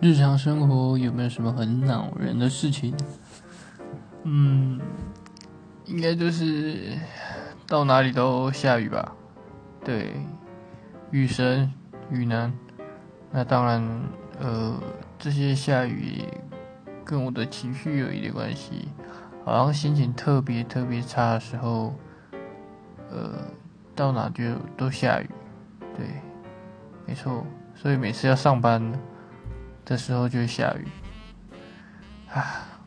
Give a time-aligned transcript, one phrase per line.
[0.00, 2.94] 日常生活有没有什么很恼人的事情？
[4.22, 4.80] 嗯，
[5.86, 6.96] 应该就是
[7.66, 9.12] 到哪里都下雨吧。
[9.84, 10.12] 对，
[11.10, 11.72] 雨神、
[12.10, 12.52] 雨男。
[13.32, 13.82] 那当然，
[14.38, 14.80] 呃，
[15.18, 16.22] 这些下雨
[17.04, 18.88] 跟我的情绪有一点关系。
[19.44, 21.92] 好像心情特别特别差的时候，
[23.10, 23.32] 呃，
[23.96, 24.44] 到哪就
[24.76, 25.28] 都下雨。
[25.96, 26.06] 对，
[27.04, 27.44] 没错。
[27.74, 28.92] 所以每次要上班。
[29.88, 30.86] 的时候就会下雨，
[32.30, 32.77] 啊。